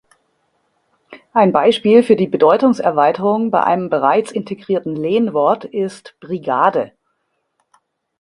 [1.31, 6.93] Ein Beispiel für die Bedeutungserweiterung bei einem bereits integrierten Lehnwort ist "Brigade".